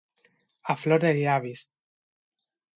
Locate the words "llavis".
1.19-1.65